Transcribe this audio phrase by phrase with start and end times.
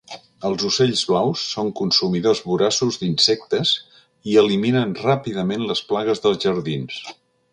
[0.47, 3.75] Els ocells blaus són consumidors voraços d'insectes
[4.31, 6.99] i eliminen ràpidament les plagues dels jardins.